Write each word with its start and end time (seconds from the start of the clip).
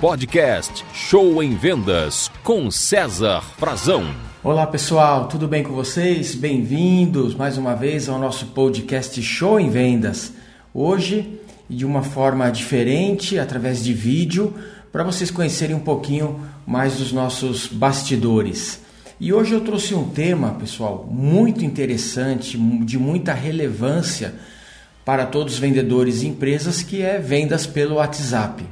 Podcast 0.00 0.84
Show 0.92 1.42
em 1.42 1.56
Vendas 1.56 2.30
com 2.44 2.70
César 2.70 3.40
Frazão. 3.56 4.04
Olá 4.44 4.66
pessoal, 4.66 5.26
tudo 5.26 5.48
bem 5.48 5.62
com 5.62 5.72
vocês? 5.72 6.34
Bem-vindos 6.34 7.34
mais 7.34 7.56
uma 7.56 7.74
vez 7.74 8.06
ao 8.06 8.18
nosso 8.18 8.46
podcast 8.48 9.22
Show 9.22 9.58
em 9.58 9.70
Vendas. 9.70 10.34
Hoje, 10.74 11.40
de 11.68 11.86
uma 11.86 12.02
forma 12.02 12.50
diferente, 12.50 13.38
através 13.38 13.82
de 13.82 13.94
vídeo, 13.94 14.52
para 14.92 15.02
vocês 15.02 15.30
conhecerem 15.30 15.74
um 15.74 15.80
pouquinho 15.80 16.42
mais 16.66 16.98
dos 16.98 17.10
nossos 17.10 17.66
bastidores. 17.66 18.82
E 19.18 19.32
hoje 19.32 19.54
eu 19.54 19.62
trouxe 19.62 19.94
um 19.94 20.10
tema, 20.10 20.50
pessoal, 20.60 21.08
muito 21.10 21.64
interessante, 21.64 22.58
de 22.58 22.98
muita 22.98 23.32
relevância 23.32 24.34
para 25.06 25.24
todos 25.24 25.54
os 25.54 25.58
vendedores 25.58 26.22
e 26.22 26.26
empresas, 26.26 26.82
que 26.82 27.00
é 27.00 27.18
vendas 27.18 27.66
pelo 27.66 27.94
WhatsApp. 27.94 28.62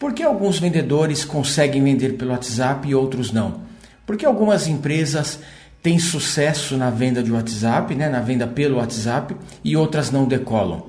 Por 0.00 0.14
que 0.14 0.22
alguns 0.22 0.58
vendedores 0.58 1.26
conseguem 1.26 1.84
vender 1.84 2.14
pelo 2.14 2.30
WhatsApp 2.30 2.88
e 2.88 2.94
outros 2.94 3.30
não? 3.32 3.60
Porque 4.06 4.24
algumas 4.24 4.66
empresas 4.66 5.38
têm 5.82 5.98
sucesso 5.98 6.74
na 6.78 6.88
venda 6.88 7.22
de 7.22 7.30
WhatsApp, 7.30 7.94
né, 7.94 8.08
na 8.08 8.20
venda 8.20 8.46
pelo 8.46 8.78
WhatsApp, 8.78 9.36
e 9.62 9.76
outras 9.76 10.10
não 10.10 10.24
decolam. 10.24 10.86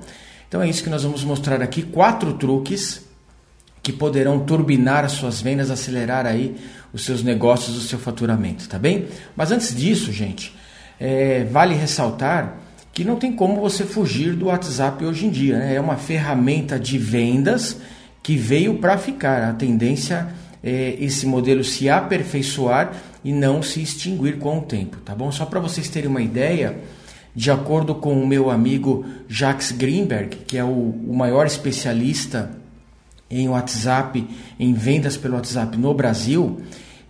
Então 0.48 0.62
é 0.62 0.68
isso 0.68 0.82
que 0.82 0.88
nós 0.88 1.02
vamos 1.02 1.22
mostrar 1.24 1.60
aqui, 1.60 1.82
quatro 1.82 2.32
truques 2.32 3.02
que 3.82 3.92
poderão 3.92 4.40
turbinar 4.40 5.04
as 5.04 5.12
suas 5.12 5.42
vendas, 5.42 5.70
acelerar 5.70 6.24
aí 6.24 6.56
os 6.90 7.04
seus 7.04 7.22
negócios, 7.22 7.76
o 7.76 7.82
seu 7.82 7.98
faturamento, 7.98 8.66
tá 8.66 8.78
bem? 8.78 9.08
Mas 9.36 9.52
antes 9.52 9.76
disso, 9.76 10.10
gente, 10.10 10.56
é, 10.98 11.44
vale 11.44 11.74
ressaltar 11.74 12.56
que 12.94 13.04
não 13.04 13.16
tem 13.16 13.36
como 13.36 13.60
você 13.60 13.84
fugir 13.84 14.32
do 14.32 14.46
WhatsApp 14.46 15.04
hoje 15.04 15.26
em 15.26 15.30
dia. 15.30 15.58
Né? 15.58 15.74
É 15.74 15.80
uma 15.80 15.98
ferramenta 15.98 16.80
de 16.80 16.96
vendas 16.96 17.76
que 18.22 18.36
veio 18.36 18.78
para 18.78 18.96
ficar. 18.96 19.42
A 19.48 19.52
tendência 19.52 20.28
é 20.62 20.96
esse 21.00 21.26
modelo 21.26 21.64
se 21.64 21.88
aperfeiçoar 21.88 22.92
e 23.24 23.32
não 23.32 23.62
se 23.62 23.82
extinguir 23.82 24.38
com 24.38 24.58
o 24.58 24.62
tempo, 24.62 24.98
tá 24.98 25.14
bom? 25.14 25.30
Só 25.32 25.44
para 25.44 25.60
vocês 25.60 25.88
terem 25.88 26.08
uma 26.08 26.22
ideia, 26.22 26.78
de 27.34 27.50
acordo 27.50 27.94
com 27.94 28.20
o 28.20 28.26
meu 28.26 28.50
amigo 28.50 29.04
Jacques 29.28 29.72
Greenberg, 29.72 30.36
que 30.46 30.58
é 30.58 30.64
o, 30.64 30.68
o 30.68 31.14
maior 31.14 31.46
especialista 31.46 32.50
em 33.30 33.48
WhatsApp, 33.48 34.26
em 34.58 34.74
vendas 34.74 35.16
pelo 35.16 35.34
WhatsApp 35.34 35.76
no 35.76 35.94
Brasil, 35.94 36.60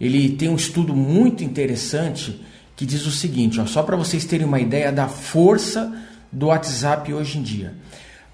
ele 0.00 0.30
tem 0.30 0.48
um 0.48 0.56
estudo 0.56 0.94
muito 0.94 1.42
interessante 1.42 2.40
que 2.76 2.86
diz 2.86 3.06
o 3.06 3.10
seguinte, 3.10 3.60
ó, 3.60 3.66
só 3.66 3.82
para 3.82 3.96
vocês 3.96 4.24
terem 4.24 4.46
uma 4.46 4.60
ideia 4.60 4.92
da 4.92 5.08
força 5.08 5.92
do 6.30 6.46
WhatsApp 6.46 7.12
hoje 7.12 7.38
em 7.38 7.42
dia. 7.42 7.74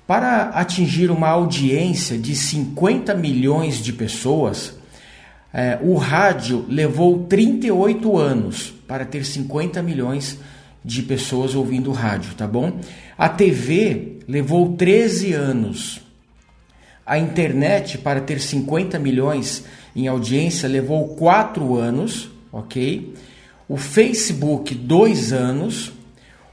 Para 0.08 0.44
atingir 0.48 1.10
uma 1.10 1.28
audiência 1.28 2.16
de 2.16 2.34
50 2.34 3.14
milhões 3.14 3.76
de 3.76 3.92
pessoas, 3.92 4.74
é, 5.52 5.78
o 5.82 5.96
rádio 5.96 6.64
levou 6.66 7.26
38 7.26 8.16
anos 8.16 8.72
para 8.88 9.04
ter 9.04 9.22
50 9.22 9.82
milhões 9.82 10.38
de 10.82 11.02
pessoas 11.02 11.54
ouvindo 11.54 11.92
rádio, 11.92 12.34
tá 12.34 12.46
bom? 12.46 12.80
A 13.18 13.28
TV 13.28 14.20
levou 14.26 14.72
13 14.76 15.34
anos. 15.34 16.00
A 17.04 17.18
internet, 17.18 17.98
para 17.98 18.22
ter 18.22 18.40
50 18.40 18.98
milhões 18.98 19.66
em 19.94 20.08
audiência, 20.08 20.66
levou 20.66 21.08
4 21.16 21.76
anos, 21.76 22.30
ok? 22.50 23.14
o 23.68 23.76
Facebook 23.76 24.74
dois 24.74 25.32
anos, 25.32 25.92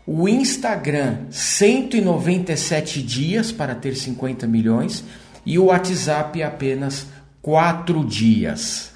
o 0.07 0.29
Instagram 0.29 1.17
197 1.31 3.01
dias 3.01 3.51
para 3.51 3.73
ter 3.73 3.95
50 3.95 4.45
milhões 4.45 5.03
e 5.45 5.57
o 5.57 5.65
WhatsApp 5.65 6.43
apenas 6.43 7.07
4 7.41 8.05
dias. 8.05 8.91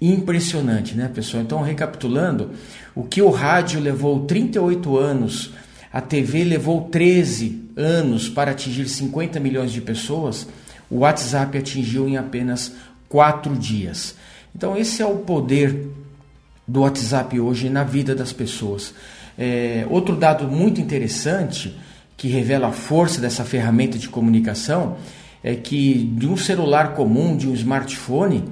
Impressionante, 0.00 0.94
né, 0.94 1.10
pessoal? 1.12 1.42
Então, 1.42 1.62
recapitulando, 1.62 2.50
o 2.94 3.02
que 3.02 3.22
o 3.22 3.30
rádio 3.30 3.80
levou 3.80 4.24
38 4.24 4.96
anos, 4.96 5.52
a 5.92 6.00
TV 6.00 6.44
levou 6.44 6.82
13 6.82 7.70
anos 7.76 8.28
para 8.28 8.50
atingir 8.52 8.88
50 8.88 9.40
milhões 9.40 9.72
de 9.72 9.80
pessoas, 9.80 10.46
o 10.90 10.98
WhatsApp 10.98 11.58
atingiu 11.58 12.08
em 12.08 12.16
apenas 12.16 12.72
4 13.08 13.56
dias. 13.56 14.14
Então, 14.54 14.76
esse 14.76 15.02
é 15.02 15.06
o 15.06 15.16
poder 15.16 15.88
do 16.66 16.80
WhatsApp 16.80 17.38
hoje 17.40 17.68
na 17.68 17.84
vida 17.84 18.14
das 18.14 18.32
pessoas. 18.32 18.94
É, 19.38 19.86
outro 19.90 20.16
dado 20.16 20.48
muito 20.48 20.80
interessante 20.80 21.76
que 22.16 22.28
revela 22.28 22.68
a 22.68 22.72
força 22.72 23.20
dessa 23.20 23.44
ferramenta 23.44 23.98
de 23.98 24.08
comunicação 24.08 24.96
é 25.42 25.54
que 25.54 25.94
de 25.94 26.26
um 26.26 26.36
celular 26.36 26.94
comum, 26.94 27.36
de 27.36 27.48
um 27.48 27.54
smartphone, 27.54 28.44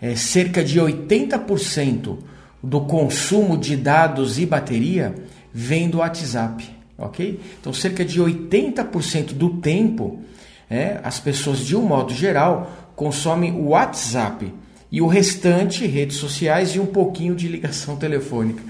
é, 0.00 0.16
cerca 0.16 0.64
de 0.64 0.80
80% 0.80 2.18
do 2.62 2.80
consumo 2.82 3.56
de 3.56 3.76
dados 3.76 4.38
e 4.38 4.46
bateria 4.46 5.14
vem 5.52 5.88
do 5.88 5.98
WhatsApp, 5.98 6.68
ok? 6.98 7.40
Então, 7.60 7.72
cerca 7.72 8.04
de 8.04 8.20
80% 8.20 9.32
do 9.32 9.50
tempo, 9.50 10.20
é, 10.68 11.00
as 11.02 11.20
pessoas, 11.20 11.60
de 11.60 11.76
um 11.76 11.82
modo 11.82 12.12
geral, 12.12 12.92
consomem 12.96 13.52
o 13.52 13.68
WhatsApp 13.68 14.52
e 14.90 15.00
o 15.00 15.06
restante 15.06 15.86
redes 15.86 16.16
sociais 16.16 16.70
e 16.70 16.80
um 16.80 16.86
pouquinho 16.86 17.34
de 17.34 17.48
ligação 17.48 17.96
telefônica. 17.96 18.62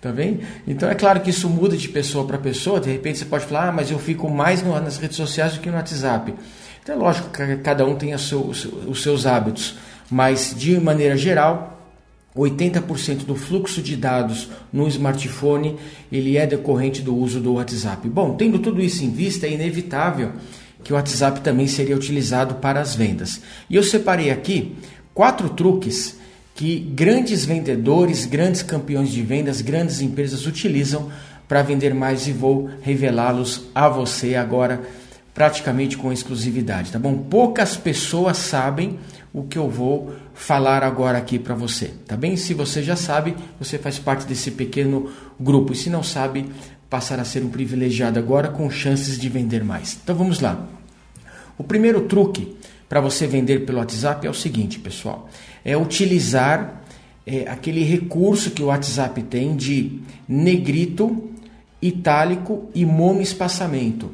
Tá 0.00 0.12
bem? 0.12 0.40
Então 0.66 0.88
é 0.88 0.94
claro 0.94 1.20
que 1.20 1.30
isso 1.30 1.48
muda 1.48 1.76
de 1.76 1.88
pessoa 1.88 2.24
para 2.24 2.38
pessoa. 2.38 2.78
De 2.78 2.90
repente 2.90 3.18
você 3.18 3.24
pode 3.24 3.46
falar, 3.46 3.68
ah, 3.68 3.72
mas 3.72 3.90
eu 3.90 3.98
fico 3.98 4.30
mais 4.30 4.62
no, 4.62 4.78
nas 4.80 4.96
redes 4.96 5.16
sociais 5.16 5.54
do 5.54 5.60
que 5.60 5.68
no 5.68 5.76
WhatsApp. 5.76 6.34
Então 6.80 6.94
é 6.94 6.98
lógico 6.98 7.28
que 7.30 7.56
cada 7.56 7.84
um 7.84 7.96
tem 7.96 8.16
seu, 8.16 8.40
os 8.40 9.02
seus 9.02 9.26
hábitos, 9.26 9.76
mas 10.08 10.54
de 10.56 10.78
maneira 10.78 11.16
geral, 11.16 11.78
80% 12.36 13.24
do 13.24 13.34
fluxo 13.34 13.82
de 13.82 13.96
dados 13.96 14.48
no 14.72 14.86
smartphone 14.86 15.76
ele 16.12 16.36
é 16.36 16.46
decorrente 16.46 17.02
do 17.02 17.16
uso 17.16 17.40
do 17.40 17.54
WhatsApp. 17.54 18.08
Bom, 18.08 18.36
tendo 18.36 18.60
tudo 18.60 18.80
isso 18.80 19.04
em 19.04 19.10
vista, 19.10 19.46
é 19.46 19.52
inevitável 19.52 20.32
que 20.84 20.92
o 20.92 20.96
WhatsApp 20.96 21.40
também 21.40 21.66
seria 21.66 21.96
utilizado 21.96 22.54
para 22.56 22.80
as 22.80 22.94
vendas. 22.94 23.40
E 23.68 23.74
eu 23.74 23.82
separei 23.82 24.30
aqui 24.30 24.76
quatro 25.12 25.48
truques 25.50 26.16
que 26.58 26.80
grandes 26.80 27.44
vendedores, 27.44 28.26
grandes 28.26 28.64
campeões 28.64 29.10
de 29.10 29.22
vendas, 29.22 29.60
grandes 29.60 30.00
empresas 30.00 30.44
utilizam 30.44 31.08
para 31.46 31.62
vender 31.62 31.94
mais 31.94 32.26
e 32.26 32.32
vou 32.32 32.68
revelá-los 32.82 33.66
a 33.72 33.88
você 33.88 34.34
agora 34.34 34.82
praticamente 35.32 35.96
com 35.96 36.12
exclusividade, 36.12 36.90
tá 36.90 36.98
bom? 36.98 37.16
Poucas 37.16 37.76
pessoas 37.76 38.38
sabem 38.38 38.98
o 39.32 39.44
que 39.44 39.56
eu 39.56 39.70
vou 39.70 40.12
falar 40.34 40.82
agora 40.82 41.16
aqui 41.16 41.38
para 41.38 41.54
você, 41.54 41.92
tá 42.08 42.16
bem? 42.16 42.36
Se 42.36 42.54
você 42.54 42.82
já 42.82 42.96
sabe, 42.96 43.36
você 43.60 43.78
faz 43.78 44.00
parte 44.00 44.26
desse 44.26 44.50
pequeno 44.50 45.12
grupo 45.38 45.72
e 45.72 45.76
se 45.76 45.88
não 45.88 46.02
sabe, 46.02 46.44
passar 46.90 47.20
a 47.20 47.24
ser 47.24 47.44
um 47.44 47.50
privilegiado 47.50 48.18
agora 48.18 48.48
com 48.48 48.68
chances 48.68 49.16
de 49.16 49.28
vender 49.28 49.62
mais. 49.62 49.96
Então 50.02 50.16
vamos 50.16 50.40
lá. 50.40 50.66
O 51.56 51.62
primeiro 51.62 52.00
truque 52.00 52.56
para 52.88 53.00
você 53.00 53.28
vender 53.28 53.66
pelo 53.66 53.78
WhatsApp 53.78 54.26
é 54.26 54.30
o 54.30 54.34
seguinte, 54.34 54.78
pessoal: 54.80 55.28
é 55.64 55.76
utilizar 55.76 56.82
é, 57.26 57.48
aquele 57.48 57.82
recurso 57.84 58.50
que 58.50 58.62
o 58.62 58.66
WhatsApp 58.66 59.22
tem 59.24 59.54
de 59.54 60.00
negrito, 60.26 61.30
itálico 61.80 62.70
e 62.74 62.84
monoespaçamento. 62.84 64.10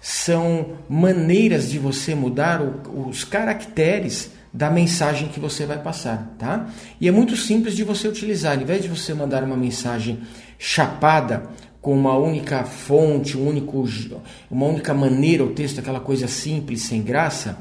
São 0.00 0.74
maneiras 0.88 1.70
de 1.70 1.78
você 1.78 2.14
mudar 2.14 2.60
o, 2.60 3.08
os 3.08 3.24
caracteres 3.24 4.32
da 4.52 4.70
mensagem 4.70 5.28
que 5.28 5.38
você 5.38 5.66
vai 5.66 5.78
passar, 5.78 6.34
tá? 6.38 6.68
E 7.00 7.06
é 7.06 7.10
muito 7.10 7.36
simples 7.36 7.76
de 7.76 7.84
você 7.84 8.08
utilizar. 8.08 8.56
Ao 8.56 8.62
invés 8.62 8.82
de 8.82 8.88
você 8.88 9.12
mandar 9.14 9.44
uma 9.44 9.56
mensagem 9.56 10.20
chapada 10.58 11.44
com 11.80 11.94
uma 11.94 12.16
única 12.16 12.64
fonte, 12.64 13.36
um 13.36 13.46
único, 13.46 13.86
uma 14.50 14.66
única 14.66 14.92
maneira, 14.92 15.44
o 15.44 15.50
texto, 15.50 15.78
aquela 15.78 16.00
coisa 16.00 16.26
simples, 16.26 16.82
sem 16.82 17.02
graça, 17.02 17.58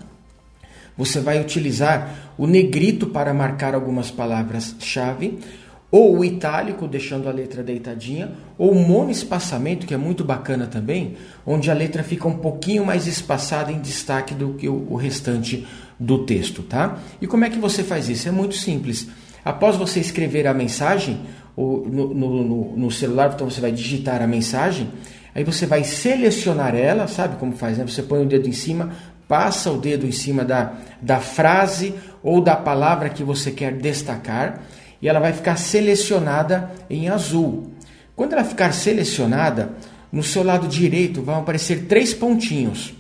você 0.98 1.20
vai 1.20 1.40
utilizar 1.40 2.34
o 2.38 2.48
negrito 2.48 3.08
para 3.08 3.34
marcar 3.34 3.76
algumas 3.76 4.10
palavras-chave, 4.10 5.40
ou 5.90 6.18
o 6.18 6.26
itálico, 6.26 6.88
deixando 6.88 7.30
a 7.30 7.32
letra 7.32 7.64
deitadinha, 7.64 8.32
ou 8.58 8.72
o 8.72 8.76
monoespaçamento, 8.76 9.88
que 9.88 9.94
é 9.94 9.98
muito 9.98 10.24
bacana 10.24 10.68
também, 10.68 11.16
onde 11.46 11.72
a 11.72 11.74
letra 11.74 12.04
fica 12.04 12.28
um 12.28 12.38
pouquinho 12.38 12.86
mais 12.86 13.08
espaçada 13.08 13.72
em 13.72 13.80
destaque 13.80 14.34
do 14.34 14.56
que 14.56 14.68
o 14.68 14.96
restante 14.96 15.66
do 16.00 16.26
texto, 16.26 16.62
tá? 16.62 17.00
E 17.22 17.28
como 17.28 17.46
é 17.46 17.50
que 17.50 17.58
você 17.58 17.84
faz 17.84 18.10
isso? 18.10 18.28
É 18.28 18.32
muito 18.32 18.56
simples. 18.56 19.08
Após 19.46 19.78
você 19.78 20.00
escrever 20.00 20.46
a 20.46 20.54
mensagem 20.54 21.22
no, 21.58 22.14
no, 22.14 22.78
no, 22.78 22.92
celular, 22.92 23.32
então 23.34 23.50
você 23.50 23.62
vai 23.62 23.72
digitar 23.72 24.22
a 24.22 24.28
mensagem, 24.28 24.90
aí 25.34 25.44
você 25.44 25.66
vai 25.66 25.84
selecionar 25.84 26.76
ela, 26.76 27.08
sabe 27.08 27.38
como 27.38 27.54
faz, 27.54 27.78
né? 27.78 27.88
Você 27.88 28.04
põe 28.04 28.22
o 28.22 28.26
dedo 28.26 28.48
em 28.48 28.52
cima, 28.52 28.92
passa 29.28 29.72
o 29.72 29.78
dedo 29.78 30.06
em 30.06 30.12
cima 30.12 30.46
da, 30.46 30.74
da 31.02 31.20
frase 31.20 31.94
ou 32.24 32.42
da 32.42 32.56
palavra 32.56 33.10
que 33.10 33.24
você 33.24 33.52
quer 33.52 33.74
destacar 33.74 34.62
e 35.02 35.08
ela 35.08 35.20
vai 35.20 35.34
ficar 35.34 35.58
selecionada 35.58 36.72
em 36.90 37.10
azul. 37.10 37.72
Quando 38.16 38.34
ela 38.34 38.44
ficar 38.44 38.72
selecionada, 38.74 39.74
no 40.12 40.24
seu 40.24 40.44
lado 40.44 40.68
direito 40.68 41.22
vão 41.22 41.40
aparecer 41.40 41.86
três 41.86 42.14
pontinhos, 42.14 42.94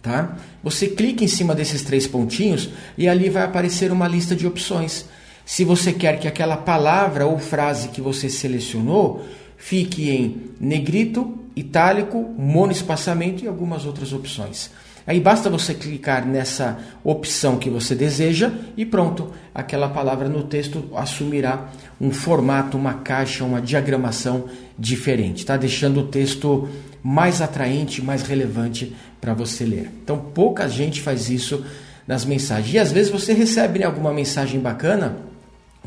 tá? 0.00 0.36
você 0.62 0.86
clica 0.86 1.24
em 1.24 1.28
cima 1.28 1.54
desses 1.54 1.82
três 1.82 2.06
pontinhos 2.06 2.70
e 2.96 3.08
ali 3.08 3.28
vai 3.28 3.42
aparecer 3.42 3.92
uma 3.92 4.08
lista 4.08 4.34
de 4.34 4.46
opções. 4.46 5.04
Se 5.44 5.64
você 5.64 5.92
quer 5.92 6.18
que 6.18 6.28
aquela 6.28 6.56
palavra 6.56 7.26
ou 7.26 7.38
frase 7.38 7.88
que 7.88 8.00
você 8.00 8.28
selecionou 8.28 9.24
fique 9.56 10.10
em 10.10 10.50
negrito, 10.60 11.38
itálico, 11.56 12.34
monoespaçamento 12.38 13.44
e 13.44 13.48
algumas 13.48 13.84
outras 13.84 14.12
opções. 14.12 14.70
Aí 15.08 15.18
basta 15.18 15.48
você 15.48 15.72
clicar 15.72 16.26
nessa 16.26 16.78
opção 17.02 17.56
que 17.56 17.70
você 17.70 17.94
deseja 17.94 18.52
e 18.76 18.84
pronto, 18.84 19.32
aquela 19.54 19.88
palavra 19.88 20.28
no 20.28 20.42
texto 20.42 20.84
assumirá 20.94 21.70
um 21.98 22.10
formato, 22.10 22.76
uma 22.76 22.92
caixa, 22.92 23.42
uma 23.42 23.58
diagramação 23.58 24.44
diferente, 24.78 25.46
tá? 25.46 25.56
Deixando 25.56 26.00
o 26.00 26.06
texto 26.08 26.68
mais 27.02 27.40
atraente, 27.40 28.04
mais 28.04 28.20
relevante 28.20 28.94
para 29.18 29.32
você 29.32 29.64
ler. 29.64 29.90
Então, 30.04 30.18
pouca 30.18 30.68
gente 30.68 31.00
faz 31.00 31.30
isso 31.30 31.64
nas 32.06 32.26
mensagens. 32.26 32.74
E 32.74 32.78
às 32.78 32.92
vezes 32.92 33.10
você 33.10 33.32
recebe 33.32 33.78
né, 33.78 33.86
alguma 33.86 34.12
mensagem 34.12 34.60
bacana, 34.60 35.16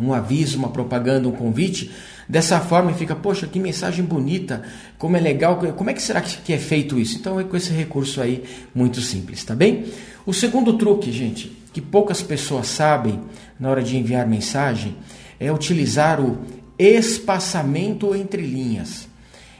um 0.01 0.13
aviso, 0.13 0.57
uma 0.57 0.69
propaganda, 0.69 1.27
um 1.27 1.31
convite, 1.31 1.91
dessa 2.27 2.59
forma 2.59 2.91
e 2.91 2.93
fica, 2.93 3.15
poxa, 3.15 3.45
que 3.45 3.59
mensagem 3.59 4.03
bonita, 4.05 4.63
como 4.97 5.17
é 5.17 5.19
legal, 5.19 5.57
como 5.75 5.89
é 5.89 5.93
que 5.93 6.01
será 6.01 6.21
que 6.21 6.53
é 6.53 6.57
feito 6.57 6.97
isso? 6.97 7.17
Então 7.17 7.39
é 7.39 7.43
com 7.43 7.57
esse 7.57 7.71
recurso 7.71 8.21
aí 8.21 8.43
muito 8.73 9.01
simples, 9.01 9.43
tá 9.43 9.53
bem? 9.53 9.85
O 10.25 10.33
segundo 10.33 10.77
truque, 10.77 11.11
gente, 11.11 11.51
que 11.73 11.81
poucas 11.81 12.21
pessoas 12.21 12.67
sabem 12.67 13.19
na 13.59 13.69
hora 13.69 13.83
de 13.83 13.97
enviar 13.97 14.27
mensagem, 14.27 14.95
é 15.39 15.51
utilizar 15.51 16.21
o 16.21 16.39
espaçamento 16.77 18.15
entre 18.15 18.41
linhas. 18.41 19.07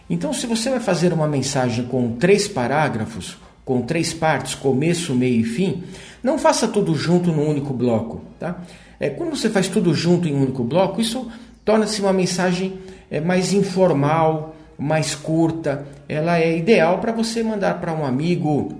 Então, 0.09 0.33
se 0.33 0.45
você 0.45 0.69
vai 0.69 0.79
fazer 0.79 1.13
uma 1.13 1.27
mensagem 1.27 1.85
com 1.85 2.13
três 2.17 2.47
parágrafos, 2.47 3.38
com 3.63 3.81
três 3.81 4.13
partes, 4.13 4.55
começo, 4.55 5.15
meio 5.15 5.39
e 5.39 5.43
fim, 5.43 5.83
não 6.23 6.38
faça 6.38 6.68
tudo 6.68 6.95
junto 6.95 7.31
num 7.31 7.50
único 7.50 7.73
bloco, 7.73 8.21
tá? 8.39 8.62
É, 9.00 9.09
quando 9.09 9.35
você 9.35 9.50
faz 9.50 9.68
tudo 9.68 9.94
junto 9.94 10.27
em 10.27 10.33
um 10.33 10.44
único 10.44 10.63
bloco, 10.63 11.01
isso 11.01 11.27
torna-se 11.65 12.01
uma 12.01 12.13
mensagem 12.13 12.79
é, 13.09 13.19
mais 13.19 13.51
informal, 13.51 14.56
mais 14.77 15.15
curta. 15.15 15.85
Ela 16.07 16.39
é 16.39 16.57
ideal 16.57 17.00
para 17.00 17.12
você 17.12 17.41
mandar 17.41 17.79
para 17.79 17.94
um 17.94 18.06
amigo, 18.06 18.73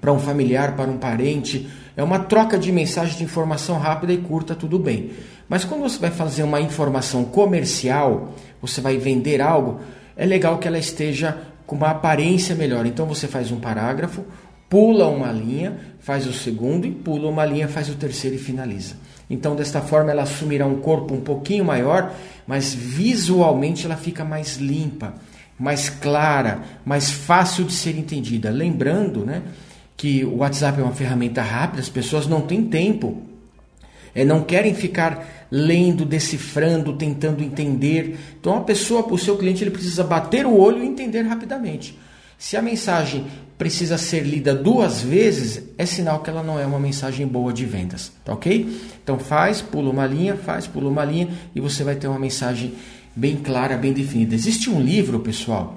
para 0.00 0.12
um 0.12 0.18
familiar, 0.18 0.76
para 0.76 0.90
um 0.90 0.96
parente. 0.96 1.68
É 1.96 2.02
uma 2.02 2.20
troca 2.20 2.56
de 2.56 2.70
mensagem 2.70 3.18
de 3.18 3.24
informação 3.24 3.78
rápida 3.78 4.12
e 4.12 4.18
curta, 4.18 4.54
tudo 4.54 4.78
bem. 4.78 5.10
Mas 5.48 5.64
quando 5.64 5.82
você 5.82 5.98
vai 5.98 6.10
fazer 6.10 6.42
uma 6.42 6.60
informação 6.60 7.24
comercial, 7.24 8.34
você 8.60 8.80
vai 8.80 8.96
vender 8.98 9.40
algo, 9.40 9.80
é 10.16 10.26
legal 10.26 10.58
que 10.58 10.68
ela 10.68 10.78
esteja 10.78 11.38
com 11.66 11.74
uma 11.76 11.90
aparência 11.90 12.54
melhor. 12.54 12.86
Então 12.86 13.06
você 13.06 13.26
faz 13.26 13.50
um 13.50 13.58
parágrafo, 13.58 14.24
pula 14.68 15.08
uma 15.08 15.32
linha, 15.32 15.78
faz 16.00 16.26
o 16.26 16.32
segundo 16.32 16.86
e 16.86 16.90
pula 16.90 17.28
uma 17.28 17.44
linha, 17.44 17.68
faz 17.68 17.88
o 17.88 17.94
terceiro 17.94 18.36
e 18.36 18.38
finaliza. 18.38 18.96
Então, 19.30 19.54
desta 19.54 19.80
forma, 19.80 20.10
ela 20.10 20.22
assumirá 20.22 20.66
um 20.66 20.80
corpo 20.80 21.14
um 21.14 21.20
pouquinho 21.20 21.64
maior, 21.64 22.14
mas 22.46 22.72
visualmente 22.72 23.84
ela 23.84 23.96
fica 23.96 24.24
mais 24.24 24.56
limpa, 24.56 25.14
mais 25.58 25.90
clara, 25.90 26.62
mais 26.84 27.10
fácil 27.10 27.64
de 27.64 27.72
ser 27.72 27.96
entendida. 27.96 28.50
Lembrando 28.50 29.24
né, 29.24 29.42
que 29.96 30.24
o 30.24 30.38
WhatsApp 30.38 30.80
é 30.80 30.82
uma 30.82 30.92
ferramenta 30.92 31.42
rápida, 31.42 31.80
as 31.80 31.88
pessoas 31.88 32.26
não 32.26 32.40
têm 32.42 32.64
tempo, 32.64 33.22
é, 34.14 34.24
não 34.24 34.42
querem 34.42 34.74
ficar 34.74 35.46
lendo, 35.50 36.04
decifrando, 36.04 36.94
tentando 36.94 37.42
entender. 37.42 38.18
Então, 38.40 38.56
a 38.56 38.60
pessoa, 38.60 39.06
o 39.12 39.18
seu 39.18 39.36
cliente, 39.36 39.62
ele 39.62 39.70
precisa 39.70 40.04
bater 40.04 40.46
o 40.46 40.56
olho 40.56 40.82
e 40.82 40.86
entender 40.86 41.22
rapidamente. 41.22 41.98
Se 42.38 42.56
a 42.56 42.62
mensagem 42.62 43.26
precisa 43.58 43.98
ser 43.98 44.20
lida 44.20 44.54
duas 44.54 45.02
vezes, 45.02 45.64
é 45.76 45.84
sinal 45.84 46.20
que 46.20 46.30
ela 46.30 46.44
não 46.44 46.58
é 46.58 46.64
uma 46.64 46.78
mensagem 46.78 47.26
boa 47.26 47.52
de 47.52 47.66
vendas, 47.66 48.12
tá 48.24 48.32
ok? 48.32 48.80
Então 49.02 49.18
faz, 49.18 49.60
pula 49.60 49.90
uma 49.90 50.06
linha, 50.06 50.36
faz, 50.36 50.68
pula 50.68 50.88
uma 50.88 51.04
linha 51.04 51.28
e 51.54 51.60
você 51.60 51.82
vai 51.82 51.96
ter 51.96 52.06
uma 52.06 52.20
mensagem 52.20 52.74
bem 53.16 53.36
clara, 53.36 53.76
bem 53.76 53.92
definida. 53.92 54.36
Existe 54.36 54.70
um 54.70 54.80
livro, 54.80 55.18
pessoal, 55.18 55.74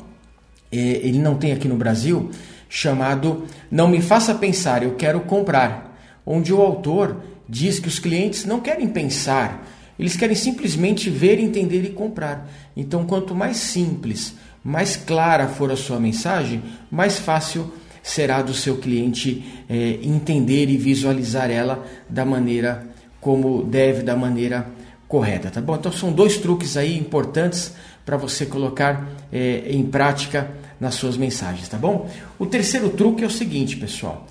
é, 0.72 0.78
ele 0.78 1.18
não 1.18 1.36
tem 1.36 1.51
aqui 1.51 1.68
no 1.68 1.75
Brasil, 1.75 2.30
chamado 2.69 3.45
Não 3.69 3.88
Me 3.88 4.00
Faça 4.00 4.36
Pensar, 4.36 4.83
Eu 4.83 4.94
Quero 4.94 5.19
Comprar, 5.22 5.98
onde 6.24 6.54
o 6.54 6.62
autor 6.62 7.18
diz 7.50 7.80
que 7.80 7.88
os 7.88 7.98
clientes 7.98 8.45
não 8.45 8.62
querem 8.62 8.88
pensar, 8.88 9.68
eles 9.98 10.16
querem 10.16 10.36
simplesmente 10.36 11.10
ver, 11.10 11.39
entender 11.39 11.83
e 11.83 11.89
comprar. 11.89 12.50
Então, 12.78 13.06
quanto 13.06 13.36
mais 13.36 13.57
simples, 13.57 14.36
mais 14.63 14.96
clara 14.96 15.48
for 15.48 15.72
a 15.72 15.75
sua 15.75 16.00
mensagem, 16.00 16.62
mais 16.90 17.18
fácil 17.18 17.72
será 18.04 18.42
do 18.42 18.54
seu 18.54 18.78
cliente 18.78 19.44
é, 19.69 20.00
entender 20.02 20.69
e 20.69 20.78
visualizar 20.78 21.50
ela 21.50 21.86
da 22.10 22.25
maneira 22.25 22.88
como 23.19 23.63
deve, 23.63 24.02
da 24.02 24.16
maneira 24.16 24.68
correta, 25.08 25.52
tá 25.52 25.62
bom? 25.62 25.75
Então 25.75 25.92
são 25.92 26.12
dois 26.12 26.38
truques 26.38 26.78
aí 26.78 26.98
importantes 26.98 27.74
para 28.06 28.18
você 28.18 28.46
colocar 28.46 29.08
é, 29.31 29.63
em 29.68 29.84
prática 29.84 30.50
nas 30.80 30.96
suas 30.96 31.18
mensagens, 31.18 31.68
tá 31.68 31.78
bom? 31.78 32.10
O 32.40 32.46
terceiro 32.46 32.90
truque 32.90 33.24
é 33.24 33.28
o 33.28 33.31
seguinte, 33.31 33.78
pessoal, 33.78 34.28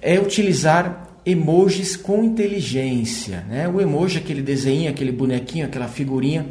é 0.00 0.18
utilizar 0.18 1.08
emojis 1.26 1.96
com 1.96 2.24
inteligência, 2.24 3.44
né? 3.48 3.68
O 3.68 3.80
emoji, 3.80 4.18
aquele 4.18 4.40
desenho, 4.40 4.88
aquele 4.88 5.12
bonequinho, 5.12 5.66
aquela 5.66 5.88
figurinha 5.88 6.46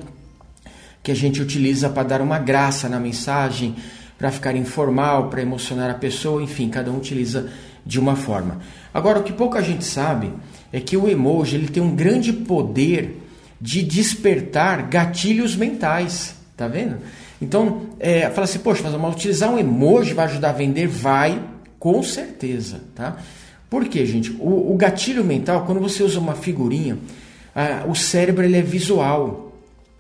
que 1.02 1.12
a 1.12 1.16
gente 1.16 1.42
utiliza 1.42 1.90
para 1.90 2.04
dar 2.04 2.22
uma 2.22 2.40
graça 2.40 2.90
na 2.90 3.00
mensagem, 3.00 3.76
para 4.18 4.32
ficar 4.32 4.56
informal, 4.56 5.30
para 5.30 5.42
emocionar 5.42 5.90
a 5.90 5.94
pessoa, 5.94 6.44
enfim, 6.44 6.70
cada 6.70 6.92
um 6.92 6.98
utiliza 6.98 7.50
de 7.86 8.00
uma 8.00 8.16
forma. 8.16 8.60
Agora, 8.94 9.20
o 9.20 9.24
que 9.24 9.32
pouca 9.32 9.62
gente 9.62 9.86
sabe 9.86 10.32
é 10.72 10.80
que 10.80 10.98
o 10.98 11.08
emoji 11.08 11.56
ele 11.56 11.68
tem 11.68 11.82
um 11.82 11.96
grande 11.96 12.34
poder 12.34 13.24
de 13.62 13.82
despertar 13.82 14.90
gatilhos 14.90 15.56
mentais, 15.56 16.36
tá 16.56 16.68
vendo? 16.68 16.98
Então, 17.42 17.84
é, 18.00 18.30
fala 18.30 18.44
assim, 18.44 18.60
poxa, 18.60 18.84
mas 18.84 19.16
utilizar 19.16 19.50
um 19.50 19.58
emoji 19.58 20.14
vai 20.14 20.26
ajudar 20.26 20.50
a 20.50 20.54
vender? 20.54 20.88
Vai, 20.88 21.42
com 21.80 22.04
certeza, 22.04 22.82
tá? 22.94 23.18
Por 23.70 23.86
quê, 23.86 24.06
gente? 24.06 24.32
O, 24.40 24.74
o 24.74 24.76
gatilho 24.76 25.24
mental, 25.24 25.66
quando 25.66 25.80
você 25.80 26.04
usa 26.04 26.20
uma 26.20 26.36
figurinha, 26.36 26.98
ah, 27.56 27.86
o 27.88 27.96
cérebro 27.96 28.44
ele 28.44 28.58
é 28.58 28.62
visual, 28.62 29.49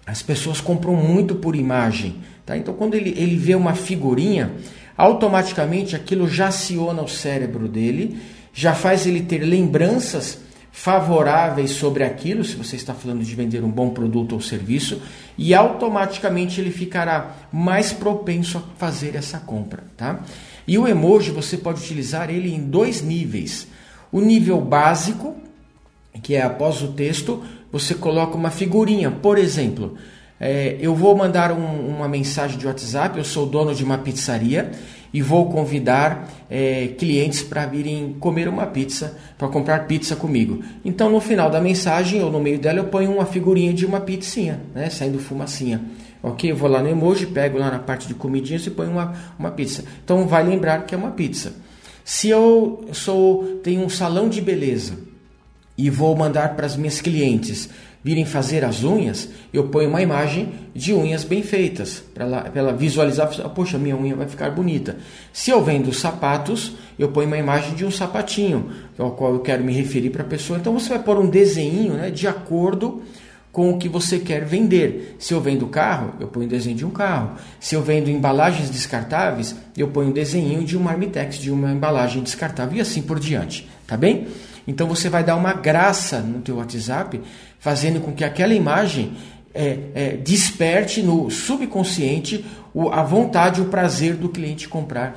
as 0.10 0.24
pessoas 0.24 0.60
compram 0.60 0.96
muito 0.96 1.36
por 1.36 1.56
imagem. 1.56 2.16
Tá? 2.46 2.58
Então, 2.58 2.74
quando 2.74 2.96
ele, 2.96 3.14
ele 3.16 3.38
vê 3.38 3.54
uma 3.54 3.76
figurinha, 3.76 4.54
automaticamente 4.98 5.96
aquilo 5.96 6.28
já 6.28 6.48
aciona 6.48 7.04
o 7.04 7.08
cérebro 7.08 7.68
dele, 7.68 8.20
já 8.52 8.74
faz 8.74 9.06
ele 9.06 9.22
ter 9.22 9.40
lembranças 9.40 10.40
favoráveis 10.72 11.72
sobre 11.72 12.04
aquilo, 12.04 12.44
se 12.44 12.56
você 12.56 12.76
está 12.76 12.94
falando 12.94 13.24
de 13.24 13.36
vender 13.36 13.64
um 13.64 13.70
bom 13.70 13.90
produto 13.90 14.34
ou 14.34 14.42
serviço, 14.42 15.00
e 15.38 15.54
automaticamente 15.54 16.60
ele 16.60 16.72
ficará 16.72 17.36
mais 17.52 17.94
propenso 17.94 18.58
a 18.58 18.62
fazer 18.78 19.16
essa 19.16 19.38
compra. 19.40 19.84
Tá? 19.96 20.24
E 20.68 20.78
o 20.78 20.88
emoji 20.88 21.32
você 21.32 21.56
pode 21.56 21.82
utilizar 21.82 22.30
ele 22.32 22.52
em 22.52 22.62
dois 22.62 23.02
níveis. 23.02 23.68
O 24.12 24.22
nível 24.22 24.60
básico, 24.60 25.36
que 26.22 26.36
é 26.36 26.42
após 26.42 26.82
o 26.82 26.90
texto, 26.90 27.44
você 27.72 27.94
coloca 27.94 28.36
uma 28.36 28.50
figurinha. 28.50 29.12
Por 29.12 29.38
exemplo, 29.38 29.96
é, 30.40 30.78
eu 30.80 30.96
vou 30.96 31.16
mandar 31.16 31.52
um, 31.52 31.88
uma 31.88 32.08
mensagem 32.08 32.58
de 32.58 32.66
WhatsApp, 32.66 33.18
eu 33.18 33.26
sou 33.26 33.46
dono 33.46 33.76
de 33.76 33.84
uma 33.84 33.98
pizzaria 33.98 34.72
e 35.14 35.22
vou 35.22 35.50
convidar 35.50 36.30
é, 36.50 36.88
clientes 36.98 37.42
para 37.42 37.66
virem 37.66 38.16
comer 38.20 38.48
uma 38.48 38.66
pizza, 38.68 39.18
para 39.38 39.48
comprar 39.48 39.88
pizza 39.88 40.16
comigo. 40.16 40.64
Então, 40.86 41.10
no 41.10 41.20
final 41.20 41.50
da 41.50 41.60
mensagem 41.60 42.24
ou 42.24 42.32
no 42.32 42.40
meio 42.40 42.60
dela, 42.60 42.80
eu 42.80 42.86
ponho 42.86 43.12
uma 43.12 43.26
figurinha 43.26 43.74
de 43.74 43.86
uma 43.86 44.00
pizzinha, 44.00 44.62
né, 44.74 44.90
saindo 44.90 45.20
fumacinha. 45.20 45.82
Ok? 46.22 46.52
Eu 46.52 46.56
vou 46.56 46.70
lá 46.70 46.82
no 46.82 46.90
emoji, 46.90 47.26
pego 47.26 47.58
lá 47.58 47.72
na 47.72 47.80
parte 47.80 48.08
de 48.08 48.14
comidinhas 48.14 48.66
e 48.66 48.70
ponho 48.70 48.92
uma, 48.92 49.14
uma 49.38 49.52
pizza. 49.52 49.84
Então, 50.04 50.28
vai 50.28 50.44
lembrar 50.44 50.86
que 50.86 50.94
é 50.94 50.98
uma 50.98 51.12
pizza. 51.12 51.54
Se 52.04 52.30
eu 52.30 52.86
sou 52.92 53.60
tenho 53.64 53.84
um 53.84 53.90
salão 53.90 54.30
de 54.30 54.42
beleza, 54.42 55.09
e 55.80 55.90
vou 55.90 56.14
mandar 56.14 56.58
para 56.58 56.66
as 56.66 56.76
minhas 56.76 57.00
clientes 57.00 57.70
virem 58.04 58.26
fazer 58.26 58.66
as 58.66 58.84
unhas, 58.84 59.30
eu 59.54 59.70
ponho 59.70 59.90
uma 59.90 60.02
imagem 60.02 60.52
de 60.76 60.94
unhas 60.94 61.24
bem 61.24 61.42
feitas, 61.42 62.04
para 62.14 62.26
ela, 62.26 62.52
ela, 62.54 62.74
visualizar, 62.74 63.30
poxa, 63.50 63.78
minha 63.78 63.96
unha 63.96 64.16
vai 64.16 64.28
ficar 64.28 64.52
bonita. 64.52 64.98
Se 65.32 65.52
eu 65.52 65.64
vendo 65.64 65.94
sapatos, 65.94 66.74
eu 66.98 67.10
ponho 67.10 67.28
uma 67.28 67.38
imagem 67.38 67.76
de 67.76 67.86
um 67.86 67.92
sapatinho, 67.92 68.72
ao 68.98 69.12
qual 69.12 69.34
eu 69.34 69.40
quero 69.40 69.64
me 69.64 69.74
referir 69.74 70.10
para 70.10 70.24
a 70.24 70.26
pessoa. 70.26 70.60
Então 70.60 70.74
você 70.74 70.90
vai 70.90 71.00
pôr 71.00 71.18
um 71.18 71.30
desenho 71.30 71.94
né, 71.94 72.10
de 72.10 72.28
acordo 72.28 73.02
com 73.52 73.72
o 73.72 73.78
que 73.78 73.88
você 73.88 74.20
quer 74.20 74.44
vender. 74.44 75.16
Se 75.18 75.34
eu 75.34 75.40
vendo 75.40 75.68
carro, 75.68 76.14
eu 76.20 76.28
ponho 76.28 76.46
um 76.46 76.50
desenho 76.50 76.76
de 76.76 76.86
um 76.86 76.92
carro. 76.92 77.38
Se 77.60 77.76
eu 77.76 77.82
vendo 77.82 78.10
embalagens 78.10 78.70
descartáveis, 78.70 79.56
eu 79.78 79.88
ponho 79.88 80.10
um 80.10 80.14
desenho 80.14 80.64
de 80.64 80.78
um 80.78 80.82
marmitex, 80.82 81.38
de 81.38 81.52
uma 81.52 81.72
embalagem 81.72 82.22
descartável 82.22 82.78
e 82.78 82.82
assim 82.82 83.02
por 83.02 83.20
diante, 83.20 83.68
tá 83.88 83.98
bem? 83.98 84.28
Então 84.70 84.88
você 84.88 85.10
vai 85.10 85.24
dar 85.24 85.36
uma 85.36 85.52
graça 85.52 86.20
no 86.20 86.42
teu 86.42 86.58
WhatsApp, 86.58 87.20
fazendo 87.60 88.00
com 88.00 88.14
que 88.14 88.24
aquela 88.24 88.54
imagem 88.54 89.14
é, 89.52 89.80
é, 89.96 90.10
desperte 90.18 91.02
no 91.02 91.32
subconsciente 91.32 92.46
o, 92.72 92.90
a 92.90 93.02
vontade, 93.02 93.62
o 93.62 93.66
prazer 93.66 94.16
do 94.16 94.30
cliente 94.30 94.70
comprar 94.70 95.16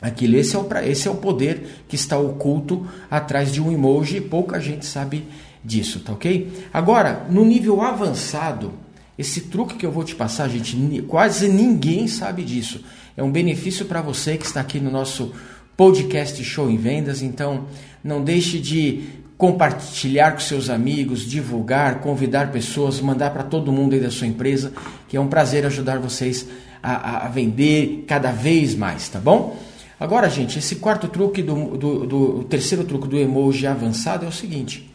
aquilo. 0.00 0.38
Esse 0.38 0.56
é, 0.56 0.58
o, 0.58 0.66
esse 0.86 1.06
é 1.06 1.10
o 1.10 1.16
poder 1.16 1.84
que 1.86 1.96
está 1.96 2.18
oculto 2.18 2.88
atrás 3.10 3.52
de 3.52 3.60
um 3.60 3.70
emoji 3.70 4.16
e 4.16 4.20
pouca 4.22 4.58
gente 4.58 4.86
sabe 4.86 5.28
disso, 5.62 6.00
tá 6.00 6.14
ok? 6.14 6.50
Agora, 6.72 7.26
no 7.28 7.44
nível 7.44 7.82
avançado, 7.82 8.72
esse 9.18 9.42
truque 9.42 9.76
que 9.76 9.84
eu 9.84 9.92
vou 9.92 10.02
te 10.02 10.14
passar, 10.14 10.48
gente, 10.48 11.02
quase 11.02 11.46
ninguém 11.46 12.08
sabe 12.08 12.42
disso. 12.42 12.82
É 13.14 13.22
um 13.22 13.30
benefício 13.30 13.84
para 13.84 14.00
você 14.00 14.38
que 14.38 14.46
está 14.46 14.62
aqui 14.62 14.80
no 14.80 14.90
nosso 14.90 15.34
podcast 15.76 16.42
Show 16.42 16.68
em 16.70 16.76
Vendas, 16.76 17.22
então 17.22 17.66
não 18.08 18.24
deixe 18.24 18.58
de 18.58 19.02
compartilhar 19.36 20.32
com 20.32 20.40
seus 20.40 20.68
amigos, 20.68 21.24
divulgar, 21.24 22.00
convidar 22.00 22.50
pessoas, 22.50 23.00
mandar 23.00 23.30
para 23.30 23.44
todo 23.44 23.70
mundo 23.70 23.94
aí 23.94 24.00
da 24.00 24.10
sua 24.10 24.26
empresa, 24.26 24.72
que 25.08 25.16
é 25.16 25.20
um 25.20 25.28
prazer 25.28 25.64
ajudar 25.64 25.98
vocês 25.98 26.48
a, 26.82 27.26
a 27.26 27.28
vender 27.28 28.04
cada 28.08 28.32
vez 28.32 28.74
mais, 28.74 29.08
tá 29.08 29.20
bom? 29.20 29.56
Agora, 30.00 30.28
gente, 30.28 30.58
esse 30.58 30.76
quarto 30.76 31.06
truque 31.06 31.42
do, 31.42 31.76
do, 31.76 32.06
do 32.06 32.44
terceiro 32.44 32.84
truque 32.84 33.06
do 33.06 33.18
emoji 33.18 33.66
avançado 33.66 34.24
é 34.24 34.28
o 34.28 34.32
seguinte: 34.32 34.92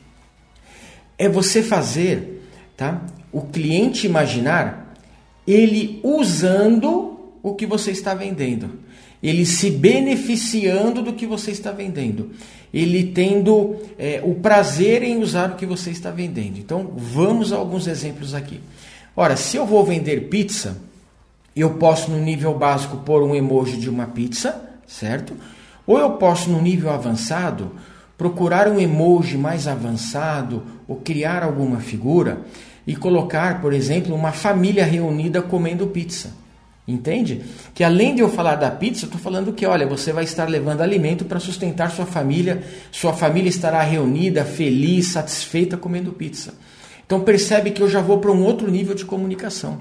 é 1.17 1.29
você 1.29 1.61
fazer, 1.61 2.41
tá? 2.75 3.01
O 3.31 3.41
cliente 3.41 4.07
imaginar 4.07 4.93
ele 5.45 5.99
usando 6.03 7.19
o 7.41 7.53
que 7.53 7.65
você 7.65 7.91
está 7.91 8.13
vendendo, 8.13 8.79
ele 9.21 9.45
se 9.45 9.69
beneficiando 9.69 11.01
do 11.01 11.13
que 11.13 11.25
você 11.25 11.51
está 11.51 11.71
vendendo, 11.71 12.31
ele 12.73 13.03
tendo 13.03 13.75
é, 13.99 14.21
o 14.23 14.35
prazer 14.35 15.03
em 15.03 15.21
usar 15.21 15.51
o 15.51 15.55
que 15.55 15.65
você 15.65 15.91
está 15.91 16.09
vendendo. 16.09 16.57
Então, 16.57 16.91
vamos 16.95 17.53
a 17.53 17.57
alguns 17.57 17.87
exemplos 17.87 18.33
aqui. 18.33 18.59
Ora, 19.15 19.35
se 19.35 19.57
eu 19.57 19.65
vou 19.65 19.85
vender 19.85 20.29
pizza, 20.29 20.77
eu 21.55 21.75
posso 21.75 22.09
no 22.09 22.17
nível 22.17 22.57
básico 22.57 22.97
pôr 22.97 23.21
um 23.21 23.35
emoji 23.35 23.77
de 23.77 23.89
uma 23.89 24.07
pizza 24.07 24.73
certo? 24.93 25.35
Ou 25.85 25.97
eu 25.97 26.11
posso, 26.11 26.49
no 26.49 26.61
nível 26.61 26.91
avançado, 26.91 27.71
procurar 28.17 28.67
um 28.67 28.79
emoji 28.79 29.37
mais 29.37 29.67
avançado 29.67 30.63
ou 30.87 30.97
criar 30.97 31.43
alguma 31.43 31.79
figura 31.79 32.41
e 32.85 32.95
colocar, 32.95 33.61
por 33.61 33.73
exemplo, 33.73 34.15
uma 34.15 34.31
família 34.31 34.85
reunida 34.85 35.41
comendo 35.41 35.87
pizza. 35.87 36.31
Entende? 36.85 37.41
Que 37.73 37.83
além 37.83 38.13
de 38.13 38.21
eu 38.21 38.29
falar 38.29 38.55
da 38.55 38.69
pizza, 38.69 39.05
eu 39.05 39.07
estou 39.07 39.19
falando 39.19 39.53
que, 39.53 39.65
olha, 39.65 39.87
você 39.87 40.11
vai 40.11 40.25
estar 40.25 40.49
levando 40.49 40.81
alimento 40.81 41.23
para 41.23 41.39
sustentar 41.39 41.89
sua 41.91 42.05
família, 42.05 42.61
sua 42.91 43.13
família 43.13 43.49
estará 43.49 43.81
reunida, 43.81 44.43
feliz, 44.43 45.07
satisfeita 45.07 45.77
comendo 45.77 46.11
pizza. 46.11 46.53
Então 47.05 47.21
percebe 47.21 47.71
que 47.71 47.81
eu 47.81 47.89
já 47.89 48.01
vou 48.01 48.17
para 48.17 48.31
um 48.31 48.43
outro 48.43 48.69
nível 48.69 48.93
de 48.93 49.05
comunicação. 49.05 49.79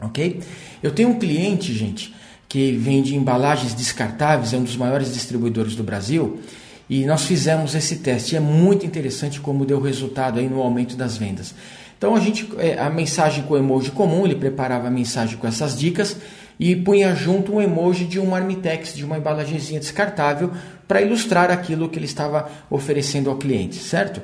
Ok? 0.00 0.40
Eu 0.82 0.90
tenho 0.92 1.10
um 1.10 1.18
cliente, 1.18 1.74
gente, 1.74 2.14
que 2.48 2.72
vende 2.72 3.14
embalagens 3.14 3.74
descartáveis, 3.74 4.52
é 4.52 4.56
um 4.56 4.64
dos 4.64 4.76
maiores 4.76 5.12
distribuidores 5.12 5.76
do 5.76 5.84
Brasil, 5.84 6.40
e 6.88 7.04
nós 7.04 7.24
fizemos 7.24 7.74
esse 7.74 7.96
teste. 7.96 8.34
E 8.34 8.36
é 8.36 8.40
muito 8.40 8.84
interessante 8.86 9.40
como 9.40 9.64
deu 9.64 9.80
resultado 9.80 10.38
aí 10.38 10.48
no 10.48 10.60
aumento 10.60 10.96
das 10.96 11.16
vendas. 11.16 11.54
Então 12.02 12.16
a 12.16 12.18
gente, 12.18 12.48
é, 12.58 12.80
a 12.80 12.90
mensagem 12.90 13.44
com 13.44 13.54
o 13.54 13.56
emoji 13.56 13.92
comum, 13.92 14.24
ele 14.24 14.34
preparava 14.34 14.88
a 14.88 14.90
mensagem 14.90 15.38
com 15.38 15.46
essas 15.46 15.78
dicas 15.78 16.16
e 16.58 16.74
punha 16.74 17.14
junto 17.14 17.54
um 17.54 17.62
emoji 17.62 18.06
de 18.06 18.18
um 18.18 18.26
marmitex, 18.26 18.92
de 18.92 19.04
uma 19.04 19.18
embalagenzinha 19.18 19.78
descartável, 19.78 20.50
para 20.88 21.00
ilustrar 21.00 21.48
aquilo 21.52 21.88
que 21.88 22.00
ele 22.00 22.06
estava 22.06 22.50
oferecendo 22.68 23.30
ao 23.30 23.36
cliente, 23.36 23.76
certo? 23.76 24.20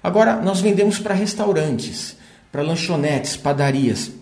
Agora 0.00 0.36
nós 0.36 0.60
vendemos 0.60 1.00
para 1.00 1.14
restaurantes, 1.14 2.16
para 2.52 2.62
lanchonetes, 2.62 3.36
padarias. 3.36 4.12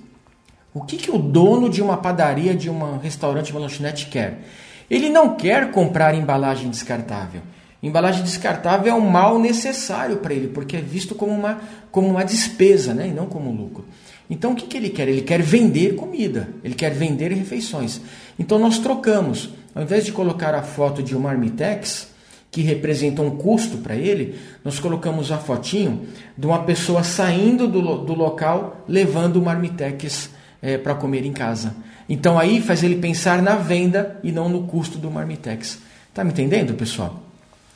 O 0.73 0.81
que, 0.81 0.97
que 0.97 1.11
o 1.11 1.19
dono 1.19 1.69
de 1.69 1.83
uma 1.83 1.99
padaria, 1.99 2.55
de 2.55 2.71
um 2.71 2.97
restaurante, 2.97 3.51
uma 3.51 3.61
lanchonete 3.61 4.07
quer? 4.07 4.39
Ele 4.91 5.11
não 5.11 5.37
quer 5.37 5.71
comprar 5.73 6.15
embalagem 6.15 6.71
descartável. 6.71 7.43
Embalagem 7.85 8.23
descartável 8.23 8.91
é 8.91 8.97
um 8.97 9.11
mal 9.11 9.39
necessário 9.39 10.17
para 10.17 10.33
ele, 10.33 10.49
porque 10.49 10.79
é 10.79 10.81
visto 10.81 11.15
como 11.15 11.33
uma, 11.33 11.61
como 11.91 12.09
uma 12.09 12.25
despesa 12.25 12.95
né? 12.95 13.09
e 13.09 13.13
não 13.13 13.27
como 13.27 13.53
lucro. 13.53 13.85
Então 14.29 14.53
o 14.53 14.57
que, 14.57 14.67
que 14.67 14.75
ele 14.75 14.89
quer? 14.89 15.07
Ele 15.07 15.21
quer 15.21 15.43
vender 15.43 15.95
comida, 15.95 16.49
ele 16.65 16.75
quer 16.75 16.95
vender 16.95 17.31
refeições. 17.31 18.01
Então 18.39 18.59
nós 18.59 18.79
trocamos. 18.79 19.51
Ao 19.75 19.83
invés 19.83 20.03
de 20.03 20.13
colocar 20.13 20.55
a 20.55 20.63
foto 20.63 21.03
de 21.03 21.15
um 21.15 21.21
marmitex, 21.21 22.09
que 22.51 22.63
representa 22.63 23.21
um 23.21 23.37
custo 23.37 23.77
para 23.77 23.95
ele, 23.95 24.39
nós 24.65 24.81
colocamos 24.81 25.31
a 25.31 25.37
fotinho 25.37 26.07
de 26.39 26.47
uma 26.47 26.63
pessoa 26.63 27.03
saindo 27.03 27.69
do, 27.69 27.99
do 27.99 28.15
local 28.15 28.83
levando 28.89 29.37
o 29.37 29.45
marmitex 29.45 30.31
é, 30.63 30.79
para 30.79 30.95
comer 30.95 31.27
em 31.27 31.33
casa. 31.33 31.75
Então 32.09 32.39
aí 32.39 32.63
faz 32.63 32.83
ele 32.83 32.97
pensar 32.97 33.43
na 33.43 33.57
venda 33.57 34.19
e 34.23 34.33
não 34.33 34.49
no 34.49 34.63
custo 34.69 34.97
do 34.97 35.11
marmitex. 35.11 35.81
Tá 36.15 36.25
me 36.25 36.31
entendendo, 36.31 36.73
pessoal? 36.73 37.24